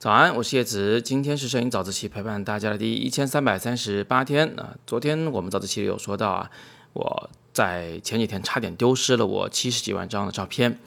[0.00, 4.74] 早安，我是叶子，今天是摄影早自习陪伴大家的第一千三百三十八天啊。
[4.86, 6.50] 昨天我们早自习里有说到啊，
[6.94, 10.78] 我在前几天差点丢失了我七十几万张的照片，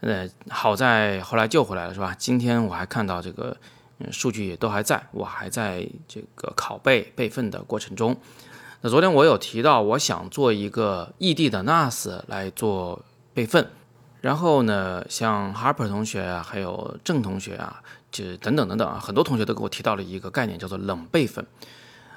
[0.00, 2.14] 呃，好在后来救回来了，是吧？
[2.18, 3.56] 今天我还看到这个
[4.12, 8.14] 数据也都还在，我还在这个拷贝备份的过程中。
[8.82, 13.02] 那昨天我有提到，我想做一个异地的 NAS 来做
[13.32, 13.70] 备份。
[14.20, 21.46] 然后呢，像 Harper 同学啊，还有郑同学啊，就等等等等啊，很多同学都给我提到了一个概念，叫做冷备份。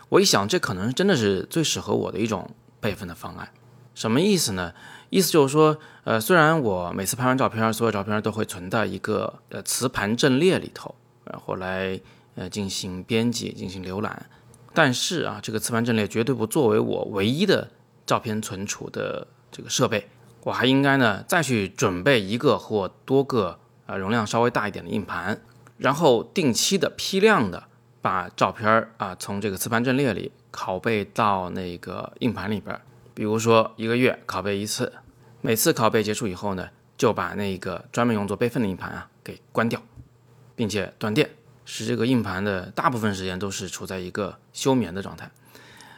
[0.10, 3.50] 我一想，这可能真的是最适合我的一种备份的方案。
[3.96, 4.74] 什么意思呢？
[5.10, 12.00] 意思就是说，呃，虽然我每次拍完照片，所有照片都会存在一个呃磁盘阵列里头，然后来
[12.36, 14.26] 呃进行编辑、进行浏览，
[14.74, 17.70] 但是啊，这个磁盘阵列绝对不作为我唯一的
[18.06, 20.10] 照片存储的这个设备。
[20.44, 25.42] 我还应该呢，再去准备一个或多个啊容量稍微大一点的硬盘，
[25.78, 27.64] 然后定期的批量的
[28.02, 32.78] 把照片儿啊从这个磁盘阵列里拷贝到那个硬盘里边。
[33.14, 34.92] 比如说一个月拷贝一次，
[35.42, 39.82] 每次拷贝结束以后呢，就把那个专门用作备份的硬盘啊给关掉，
[40.56, 41.30] 并且断电，
[41.64, 45.32] 使这个硬盘的大部分时间都是处在一个休眠的状态。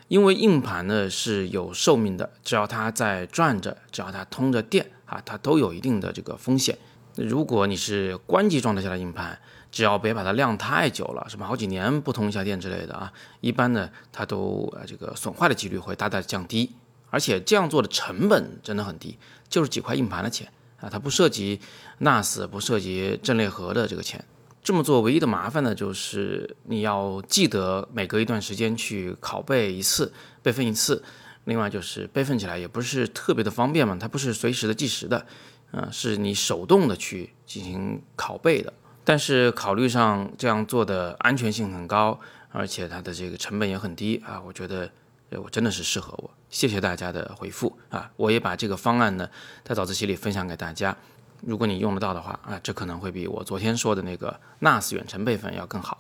[0.08, 6.78] 因为硬盘呢是有寿命的，只要它在转着，只要它通着电啊，它都有一定的这个风险。
[7.16, 9.40] 如果你是关机状态下的硬盘，
[9.72, 13.12] 只要别把它晾太久了，什么好几年不通一下电之类的啊，
[13.42, 16.72] 一般呢它都呃这个损坏的几率会大大降低，
[17.10, 19.18] 而且这样做的成本真的很低，
[19.50, 21.60] 就是几块硬盘的钱啊，它不涉及
[22.02, 24.24] NAS，不涉及阵列盒的这个钱。
[24.66, 31.04] 这么做唯一的麻烦呢，就是你要记得每隔一段时间去拷贝一次、备份一次。
[31.44, 35.24] 另外就是备份起来也不是特别的方便嘛，它不是随时的计时的，
[35.72, 38.74] 嗯，是你手动的去进行拷贝的。
[39.04, 44.90] 但是考虑上这样做的安全性很高，而且它的这个成本也很低啊，我觉得
[45.30, 46.32] 我真的是适合我。
[46.50, 49.30] 谢谢大家的回复啊，我也把这个方案呢
[49.64, 50.98] 在早自习里分享给大家。
[51.46, 56.00] 如果你用得到的话啊，这可能会比我昨天说的那个 NAS 远程备份要更好。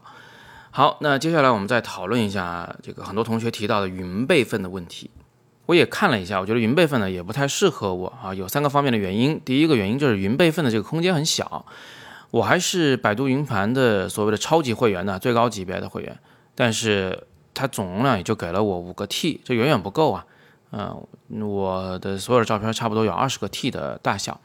[0.72, 5.10] 好，那接下来我们再讨论一下这个很多同学提到的云备份的问题。
[5.68, 9.40] 我也看了一下，我觉得云备份呢也不太适合我啊，有三个方面的原因。
[9.46, 11.66] 第一个原因就是云备份的这个空间很小，
[12.30, 16.20] 我还是百度云盘的所谓的超级会员呢，最高级别的会员，
[16.54, 20.26] 但是它总容量也就给了我五个 T，这远远不够啊。
[20.72, 24.40] 嗯，我的所有的照片差不多有二十个 T 的大小。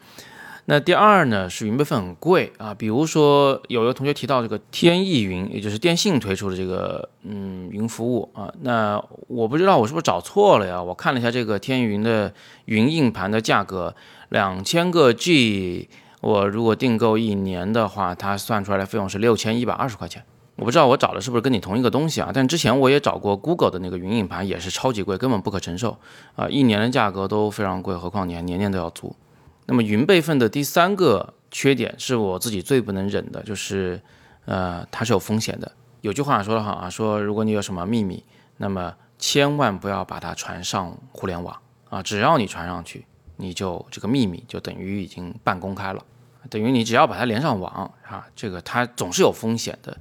[0.66, 2.72] 那第二呢，是云备份很贵啊。
[2.72, 8.52] 比如说，有一个同学提到这个天翼云，也就是电信推出的这个嗯云服务啊。
[8.62, 10.82] 那我不知道我是不是找错了呀？
[10.82, 12.32] 我看了一下这个天翼云的
[12.66, 13.94] 云硬盘的价格，
[14.28, 15.88] 两千个 G，
[16.20, 20.22] 我如果订购一年的话，它算出来的费用是六千一百二十块钱。
[20.56, 22.30] 我不知道我找的是不是跟你同一个东西啊？
[22.34, 25.96] 但之前我也找过 Google 的那个云硬盘，也是超级贵，根本不可承受
[26.36, 26.46] 啊！
[26.50, 29.16] 一年的价格都非常贵，何况你还年年都要租。
[29.70, 34.02] 那么云备份的第三个缺点是我自己最不能忍的，就是，
[34.44, 35.70] 呃，它是有风险的。
[36.00, 38.24] 有句话说得好啊，说如果你有什么秘密，
[38.56, 41.56] 那么千万不要把它传上互联网
[41.88, 46.04] 啊，只要你传上去，你就这个秘密就等于已经半公开了，
[46.48, 49.96] 等于你只要把它连上网啊，这个它总是有风险的。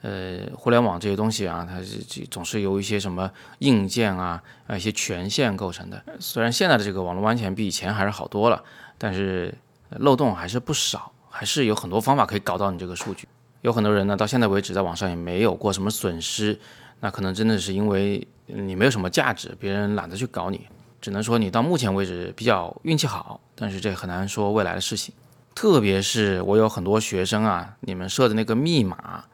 [0.00, 1.98] 呃，互联网这些东西啊，它是
[2.28, 6.02] 总是由一些什么硬件啊，啊一些权限构成的。
[6.18, 8.64] 虽然现在的这个网络安全比以前还是好多了，
[9.02, 9.52] 但是
[9.98, 13.26] 漏洞还是不少，还是有很多方法可以搞到你这个数据。
[13.62, 16.56] 有很多人呢，到现在为止在网上也没有过什么损失，
[17.00, 20.68] 那可能真的是因为你没有什么价值，别人懒得去搞你。
[21.00, 25.12] 只能说你到目前为止比较运气好，但是这很难说未来的事情。
[25.52, 29.24] 特别是我有很多学生啊，你们设的那个密码。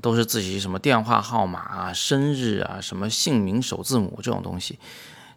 [0.00, 4.78] 都是自己什么电话号码啊、生日啊、什么姓名首字母这种东西，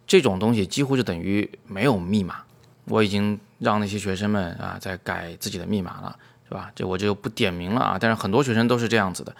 [0.06, 2.44] 这种东西几乎就等于没有密码。
[2.86, 6.18] 我已经让那些学生们啊在改自己的密码了，
[6.48, 6.72] 是吧？
[6.75, 7.98] 这我就不点名了啊。
[8.00, 9.36] 但是很多学生都是这样子的，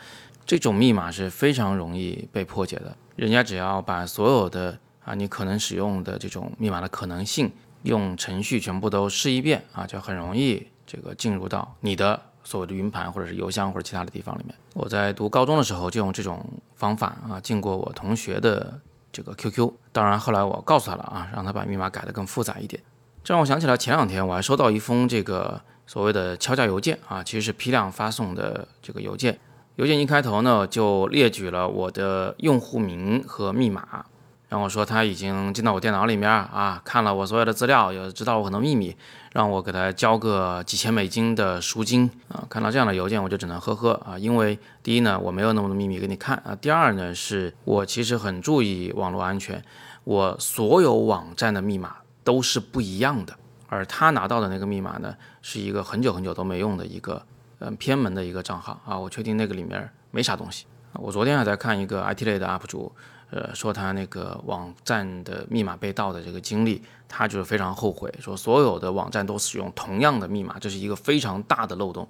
[0.46, 2.96] 这种密码是非常容易被破解的。
[3.16, 7.52] 人家只要把所有的啊你可能使用的这种密码的可能性
[7.84, 12.22] 用程序全部都试一遍啊，就很容易这个进入到你的。
[12.46, 16.46] 所谓的云盘或者是邮箱或者其他的地方里面，我在读高中的时候就用这种
[16.76, 18.78] 方法啊进过我同学的
[19.14, 22.84] 这个 QQ，当然后来我告诉他了啊，让他把密码改得更复杂一点。
[23.24, 29.40] 这让我想起来前两天我还收到一封这个所谓的敲诈邮件啊，其实是批量发送的这个邮件。
[29.76, 34.06] 邮件一开头呢就列举了我的用户名和密码，
[34.50, 38.96] 然后说他已经进到我电脑里面啊，看了我所有的资料，也知道我很多秘密，
[39.32, 42.44] 让我给他交个几千美金的赎金啊。
[42.50, 49.64] 看到这样的邮件，我就只能呵呵啊，因为第一呢，我没有那么多秘密给你看啊；第二呢，是我其实很注意网络安全，
[50.04, 53.36] 我所有网站的密码都是不一样的，
[53.68, 57.26] 而他拿到的那个密码呢，是一个很久很久都没用的一个
[57.60, 60.66] 嗯偏门的一个账号啊，我确定那个里面没啥东西。
[60.94, 62.92] 我昨天还在看一个 IT 类的 UP 主。
[63.36, 72.08] 呃，说他那个网站的密码被盗的这个经历，他就是非常后悔，说所有的网站都使用同样的密码，这是一个非常大的漏洞。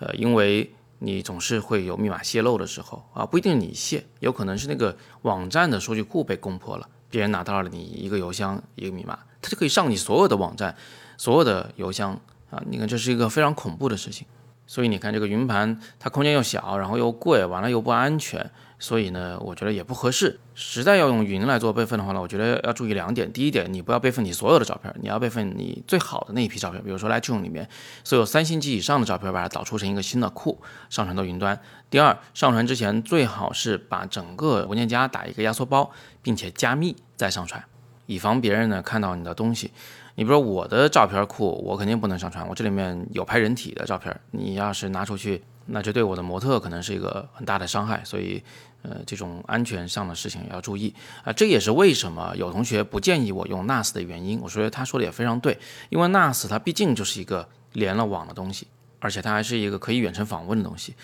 [0.00, 0.68] 呃，因为
[0.98, 9.16] 你总是会有密码泄露的时候啊，不一定你泄，有可能是那个网站的数据库被攻破了，别人拿到了你一个邮箱一个密码，
[9.46, 10.74] 它就可以上你所有的网站、
[11.16, 12.20] 所有的邮箱
[12.50, 12.60] 啊。
[12.68, 14.26] 你看，这是一个非常恐怖的事情。
[14.66, 18.50] 所以你看，这个云盘它空间又小，然后又贵，完了又不安全。
[18.80, 20.40] 所以呢，我觉得也不合适。
[20.56, 23.32] 实在要用云来做备份的话呢，我觉得要注意两点。
[23.32, 26.82] 第一点，你不要备份你所有的照片，你要备份你最好的那一批照片。
[26.82, 27.68] 比如说 Lightroom 里面
[28.02, 30.60] 所有三星级以上的照片，把它导出成一个新的库，
[30.90, 31.58] 上传到云端。
[31.88, 37.64] 第二，上传之前最好是把整个文件夹打一个压缩包，并且加密再上传，
[38.06, 39.70] 以防别人呢看到你的东西。
[40.14, 45.42] 你比如说我的照片库，我肯定不能上传，我这里面有拍人体的照片，你要是拿出去。
[45.68, 48.40] 那就对我的模特可能是一个很大的伤害，所以，
[48.82, 50.94] 呃，这种安全上的事情要注意
[51.24, 51.32] 啊。
[51.32, 54.40] 这也是为什么有同学不建议我用 NAS 的原因。
[54.40, 58.68] 我说他说的也非常对，因为 NAS 它毕竟就是一个连了网的东西，
[59.00, 60.94] 而且它还是一个可以远程访问的东西。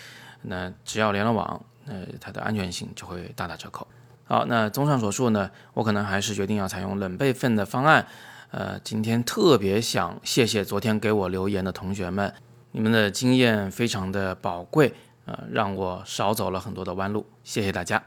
[0.43, 3.82] 那只要连了网，那它的安全性就会大打折扣。
[4.25, 8.07] 好，那综上所述呢，我可能还是决定要采用冷备份的方案。
[8.51, 12.33] 呃，今天特别想谢谢昨天给我留言的同学们。
[12.71, 14.93] 你们的经验非常的宝贵，
[15.25, 18.01] 呃，让我少走了很多的弯路，谢谢大家。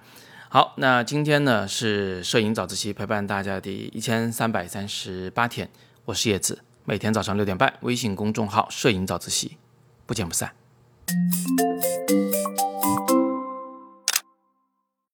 [0.48, 5.68] 好，那今天呢是摄影早自习陪伴大家的第一千三百三十八天，
[6.06, 9.56] 我是叶子，每天早上六点半，微信公众号“摄影早自习”，
[10.06, 10.52] 不见不散。